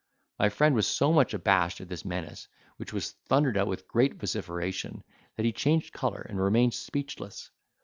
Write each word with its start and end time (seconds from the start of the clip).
My 0.39 0.49
friend 0.49 0.73
was 0.73 0.87
so 0.87 1.13
much 1.13 1.35
abashed 1.35 1.79
at 1.79 1.87
this 1.87 2.05
menace, 2.05 2.47
which 2.77 2.91
was 2.91 3.11
thundered 3.27 3.55
out 3.55 3.67
with 3.67 3.87
great 3.87 4.15
vociferation, 4.15 5.03
that 5.35 5.45
he 5.45 5.51
changed 5.51 5.93
colour, 5.93 6.25
and 6.27 6.41
remained 6.41 6.73
speechless. 6.73 7.51